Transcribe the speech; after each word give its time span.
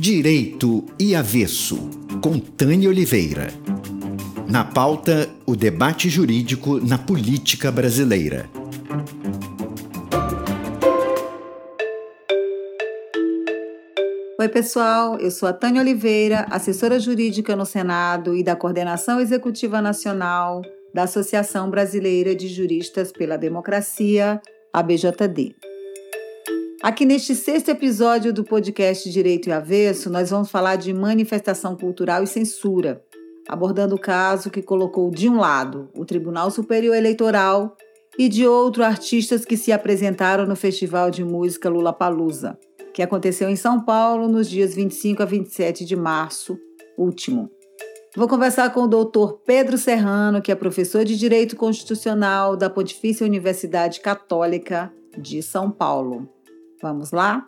Direito 0.00 0.84
e 0.96 1.16
Avesso, 1.16 1.90
com 2.22 2.38
Tânia 2.38 2.88
Oliveira. 2.88 3.48
Na 4.48 4.64
pauta, 4.64 5.28
o 5.44 5.56
debate 5.56 6.08
jurídico 6.08 6.78
na 6.78 6.96
política 6.96 7.72
brasileira. 7.72 8.48
Oi, 14.38 14.48
pessoal. 14.48 15.18
Eu 15.18 15.32
sou 15.32 15.48
a 15.48 15.52
Tânia 15.52 15.82
Oliveira, 15.82 16.46
assessora 16.48 17.00
jurídica 17.00 17.56
no 17.56 17.66
Senado 17.66 18.36
e 18.36 18.44
da 18.44 18.54
Coordenação 18.54 19.18
Executiva 19.18 19.82
Nacional 19.82 20.62
da 20.94 21.02
Associação 21.02 21.68
Brasileira 21.68 22.36
de 22.36 22.46
Juristas 22.46 23.10
pela 23.10 23.36
Democracia, 23.36 24.40
ABJD. 24.72 25.56
Aqui 26.88 27.04
neste 27.04 27.34
sexto 27.34 27.68
episódio 27.68 28.32
do 28.32 28.42
podcast 28.42 29.10
Direito 29.10 29.50
e 29.50 29.52
Avesso, 29.52 30.08
nós 30.08 30.30
vamos 30.30 30.50
falar 30.50 30.76
de 30.76 30.90
manifestação 30.94 31.76
cultural 31.76 32.22
e 32.22 32.26
censura, 32.26 33.04
abordando 33.46 33.94
o 33.94 34.00
caso 34.00 34.48
que 34.50 34.62
colocou 34.62 35.10
de 35.10 35.28
um 35.28 35.36
lado 35.36 35.90
o 35.94 36.06
Tribunal 36.06 36.50
Superior 36.50 36.96
Eleitoral 36.96 37.76
e 38.18 38.26
de 38.26 38.46
outro 38.46 38.82
artistas 38.82 39.44
que 39.44 39.54
se 39.54 39.70
apresentaram 39.70 40.46
no 40.46 40.56
Festival 40.56 41.10
de 41.10 41.22
Música 41.22 41.68
Lula 41.68 41.92
Palusa, 41.92 42.58
que 42.94 43.02
aconteceu 43.02 43.50
em 43.50 43.56
São 43.56 43.84
Paulo 43.84 44.26
nos 44.26 44.48
dias 44.48 44.74
25 44.74 45.22
a 45.22 45.26
27 45.26 45.84
de 45.84 45.94
março 45.94 46.58
último. 46.96 47.50
Vou 48.16 48.26
conversar 48.26 48.72
com 48.72 48.84
o 48.84 48.88
doutor 48.88 49.42
Pedro 49.44 49.76
Serrano, 49.76 50.40
que 50.40 50.50
é 50.50 50.54
professor 50.54 51.04
de 51.04 51.18
Direito 51.18 51.54
Constitucional 51.54 52.56
da 52.56 52.70
Pontifícia 52.70 53.26
Universidade 53.26 54.00
Católica 54.00 54.90
de 55.18 55.42
São 55.42 55.70
Paulo. 55.70 56.37
Vamos 56.80 57.10
lá? 57.10 57.46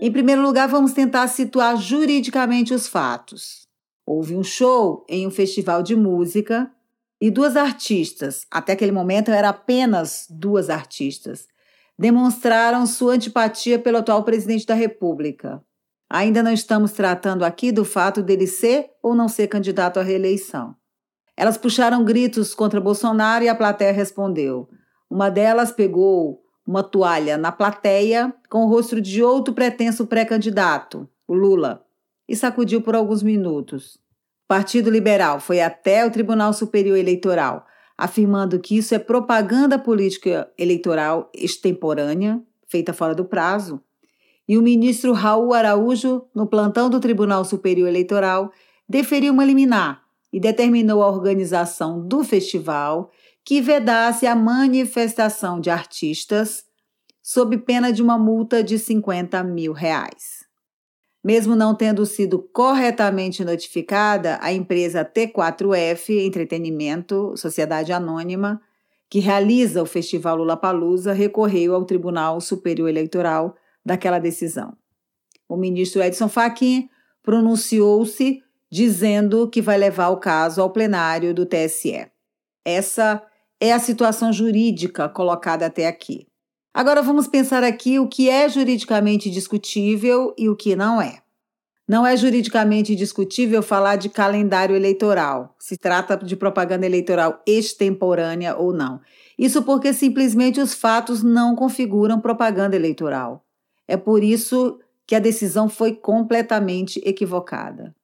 Em 0.00 0.10
primeiro 0.10 0.42
lugar, 0.42 0.68
vamos 0.68 0.92
tentar 0.92 1.26
situar 1.28 1.76
juridicamente 1.76 2.72
os 2.74 2.86
fatos. 2.86 3.66
Houve 4.06 4.36
um 4.36 4.42
show 4.42 5.04
em 5.08 5.26
um 5.26 5.30
festival 5.30 5.82
de 5.82 5.94
música 5.94 6.70
e 7.20 7.30
duas 7.30 7.56
artistas, 7.56 8.44
até 8.50 8.72
aquele 8.72 8.90
momento 8.90 9.30
eram 9.30 9.48
apenas 9.48 10.26
duas 10.28 10.68
artistas, 10.68 11.46
demonstraram 11.96 12.84
sua 12.84 13.14
antipatia 13.14 13.78
pelo 13.78 13.98
atual 13.98 14.24
presidente 14.24 14.66
da 14.66 14.74
República. 14.74 15.62
Ainda 16.10 16.42
não 16.42 16.52
estamos 16.52 16.92
tratando 16.92 17.44
aqui 17.44 17.70
do 17.70 17.84
fato 17.84 18.22
dele 18.22 18.46
ser 18.46 18.90
ou 19.00 19.14
não 19.14 19.28
ser 19.28 19.46
candidato 19.46 20.00
à 20.00 20.02
reeleição. 20.02 20.74
Elas 21.36 21.56
puxaram 21.56 22.04
gritos 22.04 22.54
contra 22.54 22.80
Bolsonaro 22.80 23.44
e 23.44 23.48
a 23.48 23.54
plateia 23.54 23.92
respondeu. 23.92 24.68
Uma 25.08 25.30
delas 25.30 25.70
pegou 25.70 26.41
uma 26.66 26.82
toalha 26.82 27.36
na 27.36 27.50
plateia 27.50 28.32
com 28.48 28.64
o 28.64 28.68
rosto 28.68 29.00
de 29.00 29.22
outro 29.22 29.52
pretenso 29.52 30.06
pré-candidato, 30.06 31.08
o 31.26 31.34
Lula, 31.34 31.84
e 32.28 32.36
sacudiu 32.36 32.80
por 32.80 32.94
alguns 32.94 33.22
minutos. 33.22 33.96
O 34.44 34.48
Partido 34.48 34.90
Liberal 34.90 35.40
foi 35.40 35.60
até 35.60 36.06
o 36.06 36.10
Tribunal 36.10 36.52
Superior 36.52 36.96
Eleitoral, 36.96 37.66
afirmando 37.96 38.58
que 38.58 38.76
isso 38.76 38.94
é 38.94 38.98
propaganda 38.98 39.78
política 39.78 40.50
eleitoral 40.58 41.30
extemporânea, 41.34 42.40
feita 42.66 42.92
fora 42.92 43.14
do 43.14 43.24
prazo. 43.24 43.80
E 44.48 44.58
o 44.58 44.62
ministro 44.62 45.12
Raul 45.12 45.54
Araújo, 45.54 46.24
no 46.34 46.46
plantão 46.46 46.90
do 46.90 47.00
Tribunal 47.00 47.44
Superior 47.44 47.88
Eleitoral, 47.88 48.50
deferiu 48.88 49.32
uma 49.32 49.44
liminar 49.44 50.02
e 50.32 50.40
determinou 50.40 51.02
a 51.02 51.08
organização 51.08 52.06
do 52.06 52.24
festival 52.24 53.10
que 53.44 53.60
vedasse 53.60 54.26
a 54.26 54.34
manifestação 54.34 55.60
de 55.60 55.70
artistas 55.70 56.64
sob 57.22 57.56
pena 57.58 57.92
de 57.92 58.02
uma 58.02 58.18
multa 58.18 58.62
de 58.62 58.78
50 58.78 59.42
mil 59.44 59.72
reais. 59.72 60.42
Mesmo 61.24 61.54
não 61.54 61.74
tendo 61.74 62.04
sido 62.04 62.40
corretamente 62.52 63.44
notificada, 63.44 64.38
a 64.42 64.52
empresa 64.52 65.04
T4F 65.04 66.10
Entretenimento, 66.26 67.36
Sociedade 67.36 67.92
Anônima, 67.92 68.60
que 69.08 69.20
realiza 69.20 69.82
o 69.82 69.86
Festival 69.86 70.36
Lula 70.36 70.56
Palusa, 70.56 71.12
recorreu 71.12 71.74
ao 71.74 71.84
Tribunal 71.84 72.40
Superior 72.40 72.88
Eleitoral 72.88 73.54
daquela 73.84 74.18
decisão. 74.18 74.76
O 75.48 75.56
ministro 75.56 76.02
Edson 76.02 76.28
Fachin 76.28 76.88
pronunciou-se 77.22 78.42
dizendo 78.70 79.48
que 79.48 79.60
vai 79.60 79.76
levar 79.76 80.08
o 80.08 80.16
caso 80.16 80.60
ao 80.60 80.70
plenário 80.70 81.34
do 81.34 81.46
TSE. 81.46 82.06
Essa 82.64 83.22
é 83.62 83.72
a 83.72 83.78
situação 83.78 84.32
jurídica 84.32 85.08
colocada 85.08 85.66
até 85.66 85.86
aqui. 85.86 86.26
Agora 86.74 87.00
vamos 87.00 87.28
pensar 87.28 87.62
aqui 87.62 87.96
o 87.96 88.08
que 88.08 88.28
é 88.28 88.48
juridicamente 88.48 89.30
discutível 89.30 90.34
e 90.36 90.48
o 90.48 90.56
que 90.56 90.74
não 90.74 91.00
é. 91.00 91.20
Não 91.88 92.04
é 92.04 92.16
juridicamente 92.16 92.96
discutível 92.96 93.62
falar 93.62 93.94
de 93.94 94.08
calendário 94.08 94.74
eleitoral, 94.74 95.54
se 95.60 95.76
trata 95.76 96.16
de 96.16 96.34
propaganda 96.34 96.84
eleitoral 96.84 97.40
extemporânea 97.46 98.56
ou 98.56 98.72
não. 98.72 99.00
Isso 99.38 99.62
porque 99.62 99.92
simplesmente 99.92 100.60
os 100.60 100.74
fatos 100.74 101.22
não 101.22 101.54
configuram 101.54 102.20
propaganda 102.20 102.74
eleitoral. 102.74 103.44
É 103.86 103.96
por 103.96 104.24
isso 104.24 104.80
que 105.06 105.14
a 105.14 105.20
decisão 105.20 105.68
foi 105.68 105.94
completamente 105.94 107.00
equivocada. 107.04 107.94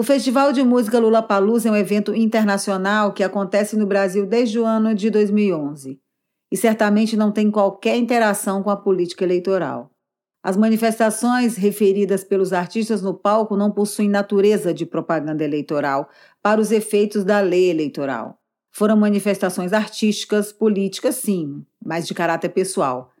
O 0.00 0.02
Festival 0.02 0.50
de 0.50 0.64
Música 0.64 0.98
Lula 0.98 1.22
Palusa 1.22 1.68
é 1.68 1.72
um 1.72 1.76
evento 1.76 2.14
internacional 2.14 3.12
que 3.12 3.22
acontece 3.22 3.76
no 3.76 3.84
Brasil 3.84 4.24
desde 4.24 4.58
o 4.58 4.64
ano 4.64 4.94
de 4.94 5.10
2011 5.10 6.00
e 6.50 6.56
certamente 6.56 7.18
não 7.18 7.30
tem 7.30 7.50
qualquer 7.50 7.98
interação 7.98 8.62
com 8.62 8.70
a 8.70 8.78
política 8.78 9.24
eleitoral. 9.24 9.90
As 10.42 10.56
manifestações 10.56 11.54
referidas 11.56 12.24
pelos 12.24 12.54
artistas 12.54 13.02
no 13.02 13.12
palco 13.12 13.58
não 13.58 13.70
possuem 13.70 14.08
natureza 14.08 14.72
de 14.72 14.86
propaganda 14.86 15.44
eleitoral 15.44 16.08
para 16.42 16.62
os 16.62 16.72
efeitos 16.72 17.22
da 17.22 17.40
lei 17.40 17.68
eleitoral. 17.68 18.38
Foram 18.70 18.96
manifestações 18.96 19.74
artísticas, 19.74 20.50
políticas, 20.50 21.16
sim, 21.16 21.62
mas 21.84 22.06
de 22.06 22.14
caráter 22.14 22.48
pessoal. 22.48 23.12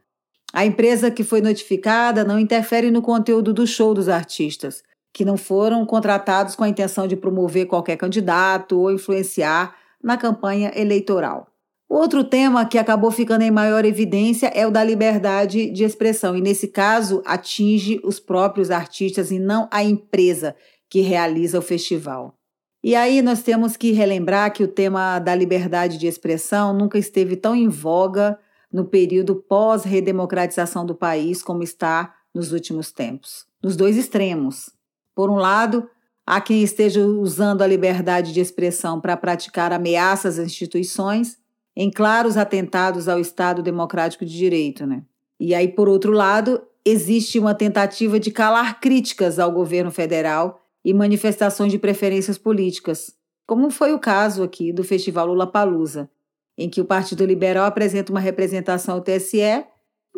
A 0.50 0.64
empresa 0.64 1.10
que 1.10 1.24
foi 1.24 1.42
notificada 1.42 2.24
não 2.24 2.38
interfere 2.38 2.90
no 2.90 3.02
conteúdo 3.02 3.52
do 3.52 3.66
show 3.66 3.92
dos 3.92 4.08
artistas, 4.08 4.82
que 5.12 5.24
não 5.24 5.36
foram 5.36 5.84
contratados 5.84 6.54
com 6.54 6.64
a 6.64 6.68
intenção 6.68 7.06
de 7.06 7.16
promover 7.16 7.66
qualquer 7.66 7.96
candidato 7.96 8.78
ou 8.78 8.92
influenciar 8.92 9.76
na 10.02 10.16
campanha 10.16 10.72
eleitoral. 10.74 11.48
Outro 11.88 12.22
tema 12.22 12.64
que 12.64 12.78
acabou 12.78 13.10
ficando 13.10 13.42
em 13.42 13.50
maior 13.50 13.84
evidência 13.84 14.46
é 14.54 14.64
o 14.64 14.70
da 14.70 14.84
liberdade 14.84 15.70
de 15.70 15.82
expressão, 15.82 16.36
e 16.36 16.40
nesse 16.40 16.68
caso 16.68 17.20
atinge 17.26 18.00
os 18.04 18.20
próprios 18.20 18.70
artistas 18.70 19.32
e 19.32 19.40
não 19.40 19.68
a 19.72 19.82
empresa 19.82 20.54
que 20.88 21.00
realiza 21.00 21.58
o 21.58 21.62
festival. 21.62 22.34
E 22.82 22.94
aí 22.94 23.20
nós 23.20 23.42
temos 23.42 23.76
que 23.76 23.90
relembrar 23.90 24.52
que 24.52 24.62
o 24.62 24.68
tema 24.68 25.18
da 25.18 25.34
liberdade 25.34 25.98
de 25.98 26.06
expressão 26.06 26.72
nunca 26.72 26.96
esteve 26.96 27.36
tão 27.36 27.56
em 27.56 27.68
voga 27.68 28.38
no 28.72 28.84
período 28.84 29.34
pós-redemocratização 29.34 30.86
do 30.86 30.94
país 30.94 31.42
como 31.42 31.62
está 31.62 32.14
nos 32.32 32.52
últimos 32.52 32.92
tempos, 32.92 33.44
nos 33.62 33.76
dois 33.76 33.96
extremos. 33.96 34.70
Por 35.20 35.28
um 35.28 35.36
lado, 35.36 35.86
há 36.26 36.40
quem 36.40 36.62
esteja 36.62 37.04
usando 37.04 37.60
a 37.60 37.66
liberdade 37.66 38.32
de 38.32 38.40
expressão 38.40 38.98
para 38.98 39.18
praticar 39.18 39.70
ameaças 39.70 40.38
às 40.38 40.46
instituições, 40.46 41.36
em 41.76 41.90
claros 41.90 42.38
atentados 42.38 43.06
ao 43.06 43.20
Estado 43.20 43.62
Democrático 43.62 44.24
de 44.24 44.34
Direito, 44.34 44.86
né? 44.86 45.02
E 45.38 45.54
aí, 45.54 45.68
por 45.68 45.90
outro 45.90 46.10
lado, 46.10 46.62
existe 46.86 47.38
uma 47.38 47.54
tentativa 47.54 48.18
de 48.18 48.30
calar 48.30 48.80
críticas 48.80 49.38
ao 49.38 49.52
governo 49.52 49.90
federal 49.90 50.62
e 50.82 50.94
manifestações 50.94 51.70
de 51.70 51.78
preferências 51.78 52.38
políticas, 52.38 53.12
como 53.46 53.70
foi 53.70 53.92
o 53.92 53.98
caso 53.98 54.42
aqui 54.42 54.72
do 54.72 54.82
Festival 54.82 55.26
Lula 55.26 55.46
Palusa, 55.46 56.08
em 56.56 56.66
que 56.66 56.80
o 56.80 56.86
Partido 56.86 57.26
Liberal 57.26 57.66
apresenta 57.66 58.10
uma 58.10 58.20
representação 58.20 58.94
ao 58.94 59.02
TSE 59.02 59.66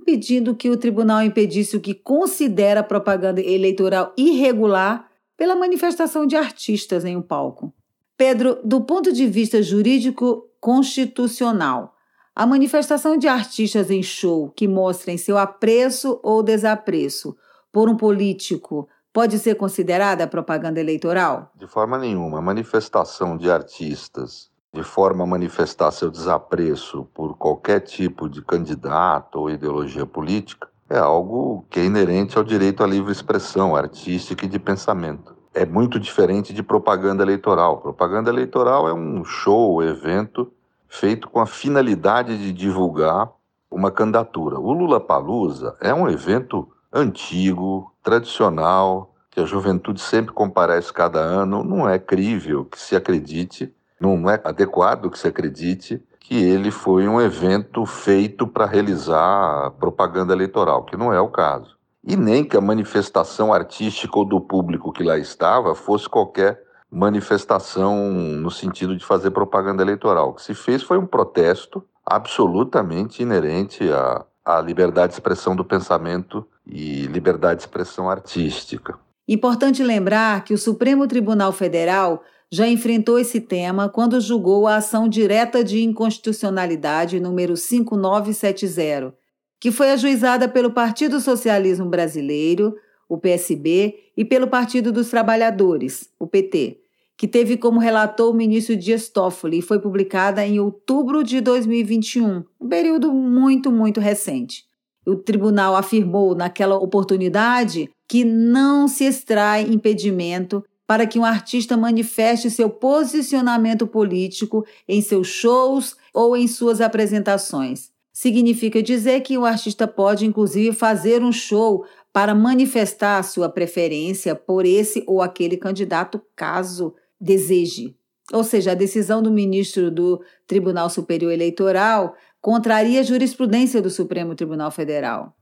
impedindo 0.03 0.55
que 0.55 0.69
o 0.69 0.77
tribunal 0.77 1.23
impedisse 1.23 1.77
o 1.77 1.81
que 1.81 1.95
considera 1.95 2.83
propaganda 2.83 3.41
eleitoral 3.41 4.13
irregular 4.17 5.09
pela 5.37 5.57
manifestação 5.57 6.27
de 6.27 6.37
artistas 6.37 7.05
em 7.05 7.17
um 7.17 7.23
palco. 7.23 7.73
Pedro, 8.17 8.59
do 8.65 8.81
ponto 8.83 9.13
de 9.13 9.27
vista 9.27 9.63
jurídico 9.63 10.49
constitucional, 10.61 11.95
a 12.35 12.47
manifestação 12.47 13.17
de 13.17 13.29
artistas 13.29 13.91
em 13.91 14.03
show 14.03 14.51
que 14.51 14.69
mostrem 14.69 15.17
seu 15.17 15.39
apreço 15.39 16.21
ou 16.23 16.43
desapreço 16.43 17.37
por 17.71 17.89
um 17.89 17.97
político 17.97 18.89
pode 19.13 19.39
ser 19.39 19.55
considerada 19.55 20.27
propaganda 20.27 20.81
eleitoral? 20.81 21.53
De 21.57 21.67
forma 21.67 21.99
nenhuma. 21.99 22.39
A 22.39 22.43
manifestação 22.43 23.37
de 23.37 23.51
artistas 23.51 24.52
de 24.73 24.83
forma 24.83 25.25
a 25.25 25.27
manifestar 25.27 25.91
seu 25.91 26.11
desapreço 26.11 27.07
por 27.13 27.37
qualquer 27.37 27.81
tipo 27.81 28.29
de 28.29 28.41
candidato 28.41 29.39
ou 29.39 29.51
ideologia 29.51 30.07
política, 30.07 30.69
é 30.89 30.99
algo 30.99 31.67
que 31.69 31.79
é 31.79 31.85
inerente 31.85 32.39
ao 32.39 32.45
direito 32.45 32.83
à 32.83 32.87
livre 32.87 33.13
expressão 33.13 33.77
artística 33.77 34.47
e 34.47 34.49
de 34.49 34.59
pensamento. 34.59 35.35
É 35.55 35.67
muito 35.67 36.01
diferente 36.01 36.55
de 36.55 36.63
propaganda 36.63 37.23
eleitoral. 37.23 37.79
Propaganda 37.79 38.31
eleitoral 38.31 38.89
é 38.89 38.95
um 38.95 39.23
show, 39.25 39.83
evento 39.83 40.51
feito 40.89 41.29
com 41.29 41.41
a 41.41 41.47
finalidade 41.47 42.39
de 42.39 42.53
divulgar 42.53 43.31
uma 43.71 43.91
candidatura. 43.91 44.59
O 44.59 44.73
Lula 44.73 45.01
Palusa 45.01 45.77
é 45.81 45.93
um 45.93 46.09
evento 46.09 46.69
antigo, 46.93 47.93
tradicional, 48.03 49.15
que 49.31 49.41
a 49.41 49.45
juventude 49.47 50.01
sempre 50.01 50.33
comparece 50.33 50.93
cada 50.93 51.19
ano. 51.19 51.65
Não 51.65 51.89
é 51.89 51.99
crível 51.99 52.65
que 52.67 52.79
se 52.79 52.95
acredite, 52.95 53.75
não 54.03 54.29
é 54.29 54.41
adequado 54.43 55.11
que 55.11 55.19
se 55.19 55.29
acredite 55.29 56.03
que 56.19 56.35
ele 56.35 56.71
foi 56.71 57.07
um 57.07 57.21
evento 57.21 57.87
feito 57.87 58.47
para 58.47 58.67
realizar 58.67 59.71
propaganda 59.79 60.33
eleitoral, 60.33 60.85
que 60.85 60.97
não 60.97 61.13
é 61.13 61.21
o 61.21 61.29
caso. 61.29 61.77
E 62.05 62.17
nem 62.17 62.45
que 62.45 62.57
a 62.57 62.61
manifestação 62.61 63.53
artística 63.53 64.19
ou 64.19 64.25
do 64.25 64.41
público 64.41 64.93
que 64.93 65.05
lá 65.05 65.17
estava 65.19 65.75
fosse 65.75 66.09
qualquer 66.09 66.61
manifestação 66.91 68.13
no 68.13 68.51
sentido 68.51 68.97
de 68.97 69.05
fazer 69.05 69.31
propaganda 69.31 69.83
eleitoral. 69.83 70.31
O 70.31 70.35
que 70.35 70.43
se 70.43 70.55
fez 70.55 70.83
foi 70.83 70.99
um 70.99 71.07
protesto 71.07 71.83
absolutamente 72.05 73.23
inerente 73.23 73.89
à, 73.93 74.25
à 74.45 74.61
liberdade 74.61 75.09
de 75.09 75.15
expressão 75.15 75.55
do 75.55 75.65
pensamento 75.65 76.47
e 76.67 77.07
liberdade 77.07 77.59
de 77.61 77.63
expressão 77.63 78.11
artística. 78.11 78.99
Importante 79.29 79.83
lembrar 79.83 80.43
que 80.45 80.53
o 80.53 80.59
Supremo 80.59 81.07
Tribunal 81.07 81.53
Federal 81.53 82.23
já 82.53 82.69
enfrentou 82.69 83.19
esse 83.19 83.41
tema 83.41 83.89
quando 83.89 84.21
julgou 84.21 84.67
a 84.67 84.77
ação 84.77 85.09
direta 85.09 85.65
de 85.65 85.83
inconstitucionalidade 85.83 87.19
número 87.19 87.57
5970, 87.57 89.15
que 89.59 89.71
foi 89.71 89.91
ajuizada 89.91 90.47
pelo 90.47 90.71
Partido 90.71 91.19
Socialismo 91.19 91.87
Brasileiro, 91.87 92.77
o 93.09 93.17
PSB, 93.17 93.95
e 94.15 94.23
pelo 94.23 94.47
Partido 94.47 94.93
dos 94.93 95.09
Trabalhadores, 95.09 96.11
o 96.19 96.27
PT, 96.27 96.79
que 97.17 97.27
teve 97.27 97.57
como 97.57 97.81
relator 97.81 98.31
o 98.31 98.37
ministro 98.37 98.77
Dias 98.77 99.09
Toffoli 99.09 99.61
e 99.61 99.63
foi 99.63 99.79
publicada 99.79 100.47
em 100.47 100.61
outubro 100.61 101.25
de 101.25 101.41
2021, 101.41 102.45
um 102.61 102.69
período 102.69 103.15
muito, 103.15 103.73
muito 103.73 103.99
recente. 103.99 104.65
O 105.07 105.17
tribunal 105.17 105.75
afirmou 105.75 106.35
naquela 106.35 106.77
oportunidade 106.77 107.91
que 108.07 108.25
não 108.27 108.87
se 108.87 109.05
extrai 109.05 109.63
impedimento 109.63 110.63
para 110.93 111.07
que 111.07 111.19
um 111.19 111.25
artista 111.25 111.75
manifeste 111.75 112.51
seu 112.51 112.69
posicionamento 112.69 113.87
político 113.87 114.63
em 114.87 115.01
seus 115.01 115.27
shows 115.27 115.97
ou 116.13 116.37
em 116.37 116.47
suas 116.47 116.83
apresentações. 116.83 117.91
Significa 118.13 118.83
dizer 118.83 119.23
que 119.23 119.39
o 119.39 119.47
artista 119.47 119.89
pode, 119.89 120.27
inclusive, 120.27 120.77
fazer 120.77 121.23
um 121.23 121.33
show 121.33 121.87
para 122.13 122.35
manifestar 122.35 123.23
sua 123.23 123.49
preferência 123.49 124.35
por 124.35 124.67
esse 124.67 125.03
ou 125.07 125.23
aquele 125.23 125.57
candidato, 125.57 126.21
caso 126.37 126.95
deseje. 127.19 127.97
Ou 128.31 128.45
seja, 128.45 128.73
a 128.73 128.75
decisão 128.75 129.23
do 129.23 129.31
ministro 129.31 129.91
do 129.91 130.23
Tribunal 130.47 130.91
Superior 130.91 131.33
Eleitoral 131.33 132.15
contraria 132.39 133.01
a 133.01 133.03
jurisprudência 133.03 133.81
do 133.81 133.89
Supremo 133.89 134.35
Tribunal 134.35 134.71
Federal. 134.71 135.35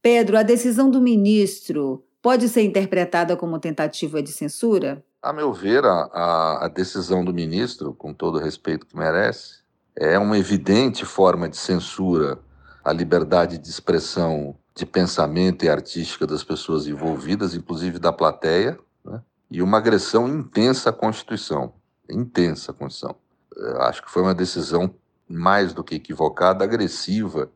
Pedro, 0.00 0.38
a 0.38 0.42
decisão 0.42 0.88
do 0.88 1.02
ministro 1.02 2.05
pode 2.26 2.48
ser 2.48 2.62
interpretada 2.62 3.36
como 3.36 3.56
tentativa 3.56 4.20
de 4.20 4.32
censura? 4.32 5.00
A 5.22 5.32
meu 5.32 5.52
ver, 5.52 5.84
a, 5.84 6.64
a 6.64 6.66
decisão 6.66 7.24
do 7.24 7.32
ministro, 7.32 7.94
com 7.94 8.12
todo 8.12 8.34
o 8.34 8.40
respeito 8.40 8.84
que 8.84 8.96
merece, 8.96 9.60
é 9.94 10.18
uma 10.18 10.36
evidente 10.36 11.04
forma 11.04 11.48
de 11.48 11.56
censura 11.56 12.36
à 12.84 12.92
liberdade 12.92 13.58
de 13.58 13.68
expressão 13.68 14.56
de 14.74 14.84
pensamento 14.84 15.64
e 15.64 15.68
artística 15.68 16.26
das 16.26 16.42
pessoas 16.42 16.88
envolvidas, 16.88 17.54
inclusive 17.54 18.00
da 18.00 18.12
plateia, 18.12 18.76
né? 19.04 19.22
e 19.48 19.62
uma 19.62 19.78
agressão 19.78 20.26
intensa 20.28 20.90
à 20.90 20.92
Constituição. 20.92 21.74
Intensa 22.10 22.72
à 22.72 22.74
Constituição. 22.74 23.14
Eu 23.56 23.82
acho 23.82 24.02
que 24.02 24.10
foi 24.10 24.22
uma 24.22 24.34
decisão 24.34 24.92
mais 25.28 25.72
do 25.72 25.84
que 25.84 25.94
equivocada, 25.94 26.64
agressiva 26.64 27.52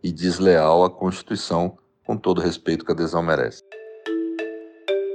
e 0.00 0.12
desleal 0.12 0.84
à 0.84 0.90
Constituição, 0.90 1.76
com 2.06 2.16
todo 2.16 2.38
o 2.38 2.40
respeito 2.40 2.84
que 2.84 2.92
a 2.92 2.94
adesão 2.94 3.20
merece. 3.20 3.64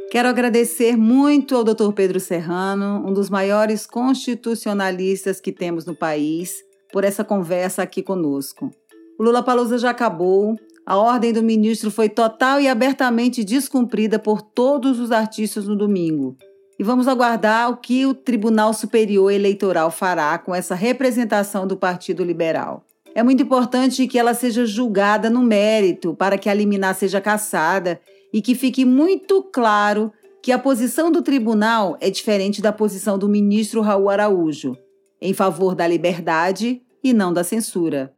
Quero 0.09 0.29
agradecer 0.29 0.95
muito 0.95 1.53
ao 1.53 1.65
Dr. 1.65 1.91
Pedro 1.93 2.17
Serrano, 2.17 3.03
um 3.05 3.11
dos 3.11 3.29
maiores 3.29 3.85
constitucionalistas 3.85 5.41
que 5.41 5.51
temos 5.51 5.85
no 5.85 5.93
país, 5.93 6.63
por 6.93 7.03
essa 7.03 7.25
conversa 7.25 7.83
aqui 7.83 8.01
conosco. 8.01 8.71
O 9.19 9.23
Lula 9.23 9.43
Palusa 9.43 9.77
já 9.77 9.89
acabou. 9.89 10.55
A 10.85 10.95
ordem 10.95 11.33
do 11.33 11.43
ministro 11.43 11.91
foi 11.91 12.07
total 12.07 12.61
e 12.61 12.69
abertamente 12.69 13.43
descumprida 13.43 14.17
por 14.17 14.41
todos 14.41 14.97
os 14.97 15.11
artistas 15.11 15.67
no 15.67 15.75
domingo. 15.75 16.37
E 16.79 16.83
vamos 16.83 17.05
aguardar 17.05 17.69
o 17.69 17.75
que 17.75 18.05
o 18.05 18.13
Tribunal 18.13 18.73
Superior 18.73 19.29
Eleitoral 19.29 19.91
fará 19.91 20.37
com 20.37 20.55
essa 20.55 20.73
representação 20.73 21.67
do 21.67 21.75
Partido 21.75 22.23
Liberal. 22.23 22.81
É 23.13 23.21
muito 23.23 23.43
importante 23.43 24.07
que 24.07 24.17
ela 24.17 24.33
seja 24.33 24.65
julgada 24.65 25.29
no 25.29 25.41
mérito 25.41 26.13
para 26.13 26.37
que 26.37 26.49
a 26.49 26.53
liminar 26.53 26.95
seja 26.95 27.19
cassada 27.19 27.99
e 28.33 28.41
que 28.41 28.55
fique 28.55 28.85
muito 28.85 29.41
claro 29.43 30.11
que 30.41 30.51
a 30.51 30.59
posição 30.59 31.11
do 31.11 31.21
tribunal 31.21 31.97
é 31.99 32.09
diferente 32.09 32.61
da 32.61 32.71
posição 32.71 33.17
do 33.17 33.27
ministro 33.27 33.81
Raul 33.81 34.09
Araújo, 34.09 34.77
em 35.21 35.33
favor 35.33 35.75
da 35.75 35.87
liberdade 35.87 36.81
e 37.03 37.13
não 37.13 37.33
da 37.33 37.43
censura. 37.43 38.13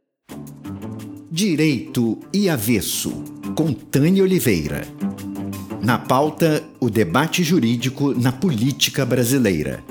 Direito 1.30 2.18
e 2.32 2.48
Avesso, 2.48 3.12
com 3.56 3.72
Tânia 3.72 4.22
Oliveira. 4.22 4.82
Na 5.82 5.98
pauta, 5.98 6.62
o 6.78 6.90
debate 6.90 7.42
jurídico 7.42 8.12
na 8.12 8.30
política 8.30 9.06
brasileira. 9.06 9.82